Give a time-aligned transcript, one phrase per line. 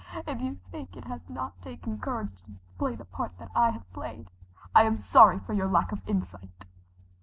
[0.15, 4.31] If you think it has not taken courage to play the part I have played,
[4.73, 6.65] I am sorry for your lack of insight."